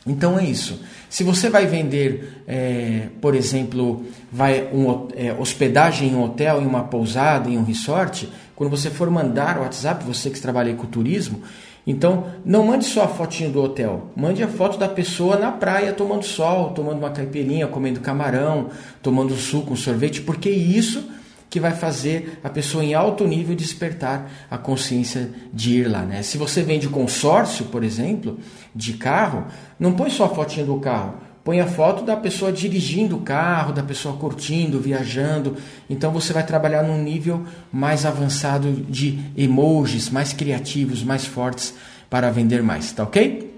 Então 0.09 0.39
é 0.39 0.45
isso. 0.45 0.81
Se 1.11 1.23
você 1.23 1.49
vai 1.49 1.67
vender, 1.67 2.43
é, 2.47 3.09
por 3.21 3.35
exemplo, 3.35 4.05
vai 4.33 4.69
um, 4.73 5.09
é, 5.15 5.33
hospedagem 5.39 6.09
em 6.09 6.15
um 6.15 6.25
hotel, 6.25 6.61
em 6.63 6.67
uma 6.67 6.85
pousada, 6.85 7.49
em 7.49 7.59
um 7.59 7.63
resort, 7.63 8.29
quando 8.57 8.71
você 8.71 8.91
for 8.91 9.11
mandar 9.11 9.59
o 9.59 9.63
WhatsApp, 9.63 10.05
você 10.05 10.31
que 10.31 10.41
trabalha 10.41 10.75
com 10.75 10.87
turismo, 10.87 11.43
então 11.87 12.27
não 12.45 12.65
mande 12.65 12.85
só 12.85 13.05
a 13.05 13.09
fotinho 13.09 13.51
do 13.51 13.63
hotel, 13.63 14.11
mande 14.17 14.43
a 14.43 14.49
foto 14.49 14.77
da 14.77 14.89
pessoa 14.89 15.39
na 15.39 15.53
praia 15.53 15.93
tomando 15.93 16.25
sol, 16.25 16.71
tomando 16.71 16.99
uma 16.99 17.11
caipirinha, 17.11 17.67
comendo 17.67 18.01
camarão, 18.01 18.69
tomando 19.03 19.35
suco, 19.35 19.73
um 19.73 19.77
sorvete, 19.77 20.21
porque 20.21 20.51
isso 20.51 21.09
que 21.51 21.59
vai 21.59 21.73
fazer 21.73 22.39
a 22.45 22.49
pessoa 22.49 22.85
em 22.85 22.95
alto 22.95 23.27
nível 23.27 23.57
despertar 23.57 24.31
a 24.51 24.59
consciência 24.59 25.31
de 25.53 25.79
ir 25.79 25.89
lá. 25.89 26.03
Né? 26.03 26.23
Se 26.23 26.37
você 26.37 26.63
vende 26.63 26.89
consórcio, 26.89 27.67
por 27.67 27.83
exemplo, 27.83 28.39
de 28.75 28.95
carro, 28.95 29.47
não 29.79 29.93
põe 29.93 30.11
só 30.11 30.27
a 30.27 30.29
fotinha 30.29 30.67
do 30.67 30.79
carro, 30.79 31.15
põe 31.43 31.61
a 31.61 31.67
foto 31.67 32.05
da 32.05 32.15
pessoa 32.15 32.53
dirigindo 32.53 33.17
o 33.17 33.23
carro, 33.23 33.73
da 33.73 33.83
pessoa 33.83 34.17
curtindo, 34.17 34.79
viajando. 34.79 35.57
Então 35.89 36.13
você 36.13 36.33
vai 36.33 36.45
trabalhar 36.45 36.83
num 36.83 37.03
nível 37.03 37.43
mais 37.73 38.05
avançado 38.05 38.71
de 38.71 39.19
emojis, 39.35 40.11
mais 40.11 40.35
criativos, 40.35 41.03
mais 41.03 41.25
fortes 41.25 41.75
para 42.11 42.31
vender 42.31 42.63
mais, 42.63 42.93
tá 42.93 43.05
ok? 43.05 43.55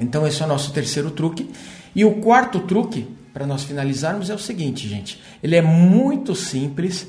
Então 0.00 0.26
esse 0.26 0.40
é 0.42 0.46
o 0.46 0.48
nosso 0.48 0.72
terceiro 0.72 1.10
truque. 1.10 1.50
E 1.94 2.04
o 2.04 2.14
quarto 2.14 2.60
truque, 2.60 3.06
para 3.32 3.46
nós 3.46 3.62
finalizarmos, 3.62 4.30
é 4.30 4.34
o 4.34 4.38
seguinte, 4.38 4.88
gente. 4.88 5.20
Ele 5.42 5.54
é 5.54 5.62
muito 5.62 6.34
simples 6.34 7.08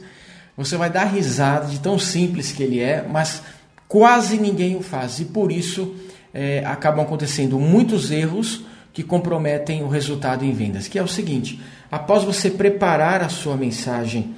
você 0.56 0.78
vai 0.78 0.90
dar 0.90 1.06
risada 1.06 1.68
de 1.68 1.80
tão 1.80 2.00
simples 2.00 2.52
que 2.52 2.64
ele 2.64 2.80
é, 2.80 3.06
mas 3.08 3.42
quase 3.88 4.38
ninguém 4.38 4.76
o 4.76 4.82
faz 4.82 5.20
e 5.20 5.26
por 5.26 5.52
isso 5.52 5.96
é, 6.34 6.64
acabam 6.66 7.06
acontecendo 7.06 7.60
muitos 7.60 8.12
erros 8.12 8.66
que 8.94 9.04
comprometem 9.04 9.84
o 9.84 9.90
resultado 9.90 10.46
em 10.46 10.54
vendas. 10.54 10.88
Que 10.88 10.98
é 10.98 11.04
o 11.04 11.08
seguinte: 11.08 11.62
após 11.92 12.24
você 12.24 12.50
preparar 12.50 13.22
a 13.22 13.30
sua 13.30 13.58
mensagem 13.58 14.34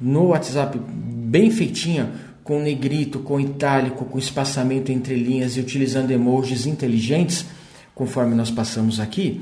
no 0.00 0.28
WhatsApp 0.28 0.78
bem 0.78 1.50
feitinha, 1.50 2.10
com 2.42 2.60
negrito, 2.60 3.20
com 3.20 3.38
itálico, 3.38 4.04
com 4.04 4.18
espaçamento 4.18 4.90
entre 4.90 5.14
linhas 5.14 5.56
e 5.56 5.60
utilizando 5.60 6.10
emojis 6.10 6.66
inteligentes, 6.66 7.46
conforme 7.94 8.34
nós 8.34 8.50
passamos 8.50 8.98
aqui, 8.98 9.40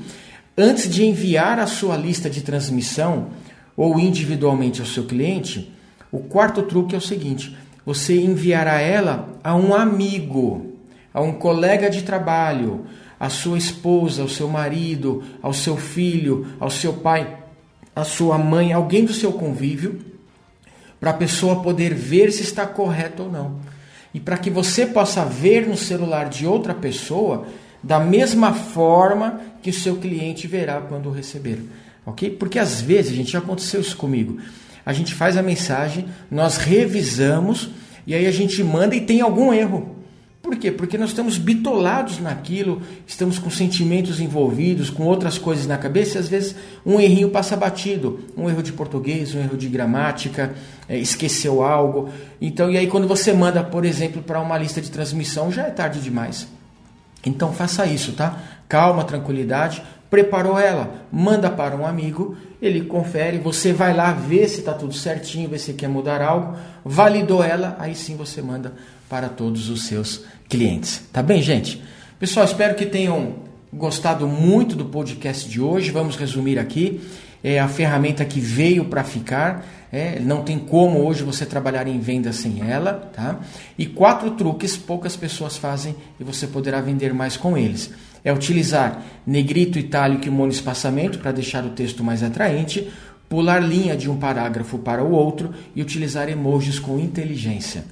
antes 0.55 0.87
de 0.87 1.03
enviar 1.03 1.57
a 1.57 1.65
sua 1.65 1.97
lista 1.97 2.29
de 2.29 2.41
transmissão 2.41 3.29
ou 3.75 3.99
individualmente 3.99 4.81
ao 4.81 4.85
seu 4.85 5.05
cliente, 5.05 5.71
o 6.11 6.19
quarto 6.19 6.63
truque 6.63 6.95
é 6.95 6.97
o 6.97 7.01
seguinte: 7.01 7.55
você 7.85 8.19
enviará 8.19 8.79
ela 8.79 9.29
a 9.43 9.55
um 9.55 9.73
amigo, 9.73 10.73
a 11.13 11.21
um 11.21 11.33
colega 11.33 11.89
de 11.89 12.03
trabalho, 12.03 12.85
a 13.19 13.29
sua 13.29 13.57
esposa, 13.57 14.21
ao 14.21 14.27
seu 14.27 14.47
marido, 14.47 15.23
ao 15.41 15.53
seu 15.53 15.77
filho, 15.77 16.47
ao 16.59 16.69
seu 16.69 16.93
pai, 16.93 17.37
à 17.95 18.03
sua 18.03 18.37
mãe, 18.37 18.73
alguém 18.73 19.05
do 19.05 19.13
seu 19.13 19.33
convívio, 19.33 19.99
para 20.99 21.11
a 21.11 21.15
pessoa 21.15 21.61
poder 21.61 21.93
ver 21.93 22.31
se 22.31 22.43
está 22.43 22.65
correto 22.65 23.23
ou 23.23 23.31
não. 23.31 23.55
E 24.13 24.19
para 24.19 24.37
que 24.37 24.49
você 24.49 24.87
possa 24.87 25.23
ver 25.23 25.67
no 25.67 25.77
celular 25.77 26.29
de 26.29 26.47
outra 26.47 26.73
pessoa 26.73 27.45
da 27.81 27.99
mesma 27.99 28.53
forma 28.53 29.39
que 29.61 29.69
o 29.69 29.73
seu 29.73 29.97
cliente 29.97 30.47
verá 30.47 30.81
quando 30.81 31.11
receber. 31.11 31.63
Ok? 32.05 32.31
Porque 32.31 32.57
às 32.57 32.81
vezes, 32.81 33.15
gente, 33.15 33.31
já 33.31 33.39
aconteceu 33.39 33.79
isso 33.79 33.95
comigo 33.95 34.39
a 34.89 34.93
gente 34.93 35.13
faz 35.13 35.37
a 35.37 35.43
mensagem, 35.43 36.07
nós 36.31 36.57
revisamos 36.57 37.69
e 38.07 38.15
aí 38.15 38.25
a 38.25 38.31
gente 38.31 38.63
manda 38.63 38.95
e 38.95 39.01
tem 39.01 39.21
algum 39.21 39.53
erro. 39.53 39.97
Por 40.41 40.55
quê? 40.55 40.71
Porque 40.71 40.97
nós 40.97 41.09
estamos 41.09 41.37
bitolados 41.37 42.19
naquilo, 42.19 42.81
estamos 43.05 43.37
com 43.37 43.51
sentimentos 43.51 44.19
envolvidos, 44.19 44.89
com 44.89 45.03
outras 45.03 45.37
coisas 45.37 45.67
na 45.67 45.77
cabeça 45.77 46.17
e 46.17 46.21
às 46.21 46.27
vezes 46.27 46.55
um 46.83 46.99
errinho 46.99 47.29
passa 47.29 47.55
batido. 47.55 48.19
Um 48.35 48.49
erro 48.49 48.63
de 48.63 48.73
português, 48.73 49.35
um 49.35 49.39
erro 49.39 49.55
de 49.55 49.67
gramática, 49.67 50.55
é, 50.87 50.97
esqueceu 50.97 51.63
algo. 51.63 52.09
Então, 52.41 52.71
e 52.71 52.75
aí 52.75 52.87
quando 52.87 53.07
você 53.07 53.31
manda, 53.31 53.63
por 53.63 53.85
exemplo, 53.85 54.23
para 54.23 54.39
uma 54.39 54.57
lista 54.57 54.81
de 54.81 54.89
transmissão, 54.89 55.51
já 55.51 55.67
é 55.67 55.69
tarde 55.69 56.01
demais. 56.01 56.47
Então 57.23 57.53
faça 57.53 57.85
isso, 57.85 58.13
tá? 58.13 58.39
Calma, 58.67 59.03
tranquilidade, 59.03 59.83
preparou 60.09 60.57
ela, 60.57 61.05
manda 61.11 61.47
para 61.47 61.75
um 61.75 61.85
amigo, 61.85 62.35
ele 62.61 62.81
confere, 62.81 63.37
você 63.37 63.71
vai 63.71 63.93
lá 63.93 64.11
ver 64.11 64.47
se 64.49 64.59
está 64.59 64.73
tudo 64.73 64.93
certinho, 64.93 65.49
ver 65.49 65.59
se 65.59 65.73
quer 65.73 65.87
mudar 65.87 66.21
algo, 66.21 66.57
validou 66.83 67.43
ela, 67.43 67.77
aí 67.79 67.95
sim 67.95 68.15
você 68.15 68.41
manda 68.41 68.73
para 69.09 69.29
todos 69.29 69.69
os 69.69 69.87
seus 69.87 70.25
clientes. 70.47 71.03
Tá 71.11 71.23
bem, 71.23 71.41
gente? 71.41 71.81
Pessoal, 72.19 72.45
espero 72.45 72.75
que 72.75 72.85
tenham 72.85 73.35
gostado 73.71 74.27
muito 74.27 74.75
do 74.75 74.85
podcast 74.85 75.47
de 75.47 75.61
hoje. 75.61 75.91
Vamos 75.91 76.15
resumir 76.15 76.59
aqui. 76.59 77.01
É 77.43 77.59
a 77.59 77.67
ferramenta 77.67 78.25
que 78.25 78.39
veio 78.39 78.85
para 78.85 79.03
ficar. 79.03 79.65
É, 79.91 80.19
não 80.19 80.43
tem 80.43 80.59
como 80.59 80.99
hoje 80.99 81.23
você 81.23 81.45
trabalhar 81.45 81.87
em 81.87 81.99
venda 81.99 82.31
sem 82.33 82.61
ela, 82.69 83.09
tá? 83.15 83.39
E 83.77 83.85
quatro 83.85 84.31
truques 84.31 84.77
poucas 84.77 85.15
pessoas 85.15 85.57
fazem 85.57 85.95
e 86.19 86.23
você 86.23 86.45
poderá 86.45 86.81
vender 86.81 87.13
mais 87.13 87.37
com 87.37 87.57
eles. 87.57 87.89
É 88.23 88.33
utilizar 88.33 89.03
negrito, 89.25 89.79
itálico 89.79 90.27
e 90.27 90.29
monoespaçamento 90.29 91.19
para 91.19 91.31
deixar 91.31 91.65
o 91.65 91.69
texto 91.69 92.03
mais 92.03 92.21
atraente, 92.21 92.91
pular 93.27 93.59
linha 93.59 93.95
de 93.95 94.09
um 94.09 94.17
parágrafo 94.17 94.79
para 94.79 95.03
o 95.03 95.11
outro 95.11 95.53
e 95.75 95.81
utilizar 95.81 96.29
emojis 96.29 96.79
com 96.79 96.99
inteligência. 96.99 97.85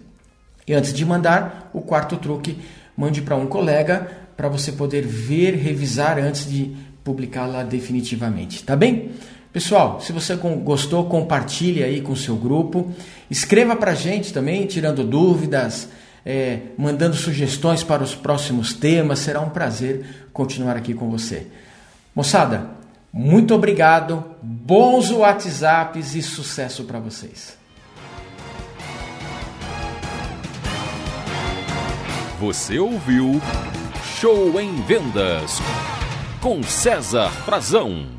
E 0.67 0.73
antes 0.73 0.91
de 0.93 1.05
mandar, 1.05 1.69
o 1.73 1.81
quarto 1.81 2.17
truque 2.17 2.57
mande 2.95 3.21
para 3.21 3.35
um 3.35 3.47
colega 3.47 4.07
para 4.35 4.49
você 4.49 4.71
poder 4.71 5.05
ver, 5.05 5.55
revisar 5.55 6.19
antes 6.19 6.49
de 6.49 6.75
publicá-la 7.03 7.63
definitivamente, 7.63 8.63
tá 8.63 8.75
bem? 8.75 9.11
Pessoal, 9.53 10.01
se 10.01 10.11
você 10.11 10.35
gostou, 10.35 11.05
compartilhe 11.05 11.83
aí 11.83 12.01
com 12.01 12.15
seu 12.15 12.35
grupo. 12.35 12.91
Escreva 13.31 13.75
para 13.75 13.91
a 13.91 13.95
gente 13.95 14.33
também, 14.33 14.67
tirando 14.67 15.03
dúvidas, 15.03 15.89
é, 16.29 16.59
mandando 16.77 17.15
sugestões 17.15 17.83
para 17.83 18.03
os 18.03 18.13
próximos 18.13 18.73
temas. 18.73 19.19
Será 19.19 19.39
um 19.39 19.49
prazer 19.49 20.27
continuar 20.33 20.75
aqui 20.75 20.93
com 20.93 21.09
você. 21.09 21.47
Moçada, 22.13 22.69
muito 23.13 23.55
obrigado, 23.55 24.25
bons 24.43 25.09
WhatsApps 25.09 26.15
e 26.15 26.21
sucesso 26.21 26.83
para 26.83 26.99
vocês. 26.99 27.57
Você 32.41 32.77
ouviu 32.77 33.41
Show 34.19 34.59
em 34.59 34.81
Vendas 34.81 35.59
com 36.41 36.61
César 36.61 37.29
Frazão. 37.45 38.16